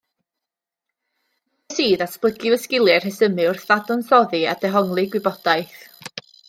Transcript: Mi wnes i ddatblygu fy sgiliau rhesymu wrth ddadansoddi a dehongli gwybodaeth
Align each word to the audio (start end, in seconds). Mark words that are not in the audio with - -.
Mi 0.03 1.75
wnes 1.75 1.83
i 1.85 1.99
ddatblygu 2.03 2.55
fy 2.55 2.59
sgiliau 2.63 3.05
rhesymu 3.05 3.47
wrth 3.53 3.69
ddadansoddi 3.71 4.45
a 4.55 4.61
dehongli 4.65 5.09
gwybodaeth 5.17 5.83